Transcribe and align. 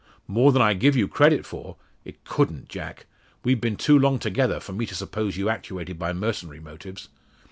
"More 0.25 0.51
than 0.51 0.63
I 0.63 0.73
give 0.73 0.95
you 0.95 1.07
credit 1.07 1.45
for! 1.45 1.75
It 2.05 2.23
couldn't, 2.23 2.69
Jack. 2.69 3.05
We've 3.43 3.61
been 3.61 3.75
too 3.75 3.99
long 3.99 4.17
together 4.17 4.59
for 4.59 4.73
me 4.73 4.87
to 4.87 4.95
suppose 4.95 5.37
you 5.37 5.47
actuated 5.47 5.99
by 5.99 6.11
mercenary 6.11 6.59
motives. 6.59 7.09